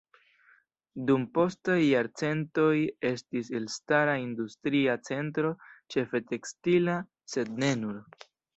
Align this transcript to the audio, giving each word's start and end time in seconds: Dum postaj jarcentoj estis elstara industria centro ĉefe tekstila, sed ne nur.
Dum 1.09 1.25
postaj 1.37 1.75
jarcentoj 1.81 2.71
estis 3.11 3.53
elstara 3.61 4.17
industria 4.23 4.97
centro 5.11 5.55
ĉefe 5.97 6.25
tekstila, 6.35 7.01
sed 7.37 7.57
ne 7.65 7.75
nur. 7.87 8.05